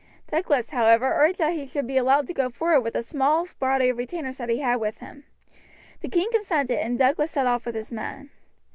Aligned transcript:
Douglas, 0.31 0.71
however, 0.71 1.13
urged 1.13 1.37
that 1.37 1.53
he 1.53 1.67
should 1.67 1.85
be 1.85 1.95
allowed 1.95 2.25
to 2.25 2.33
go 2.33 2.49
forward 2.49 2.81
with 2.81 2.95
the 2.95 3.03
small 3.03 3.45
body 3.59 3.89
of 3.89 3.97
retainers 3.99 4.39
which 4.39 4.49
he 4.49 4.57
had 4.57 4.77
with 4.77 4.97
him. 4.97 5.25
The 5.99 6.09
king 6.09 6.31
consented, 6.31 6.79
and 6.79 6.97
Douglas 6.97 7.29
set 7.29 7.45
off 7.45 7.67
with 7.67 7.75
his 7.75 7.91
men. 7.91 8.31